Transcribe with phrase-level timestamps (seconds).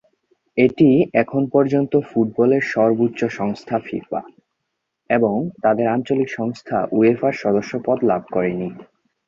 [0.57, 0.89] এটি
[1.13, 4.21] এখন পর্যন্ত ফুটবলের সর্বোচ্চ সংস্থা ফিফা
[5.09, 8.69] এবং তাদের আঞ্চলিক সংস্থা উয়েফার সদস্যপদ লাভ করেনি।